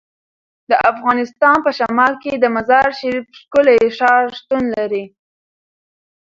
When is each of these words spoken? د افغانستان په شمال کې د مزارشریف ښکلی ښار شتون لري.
د 0.69 0.71
افغانستان 0.91 1.57
په 1.65 1.71
شمال 1.77 2.13
کې 2.23 2.33
د 2.37 2.45
مزارشریف 2.55 3.25
ښکلی 3.39 3.79
ښار 3.97 4.23
شتون 4.39 4.63
لري. 4.77 5.05